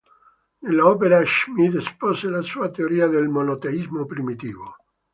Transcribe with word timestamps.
Nell’opera 0.63 1.19
Schmidt 1.33 1.75
espose 1.83 2.27
la 2.27 2.41
sua 2.55 2.71
teoria 2.81 3.05
del 3.15 3.27
monoteismo 3.39 4.07
primitivo. 4.17 4.75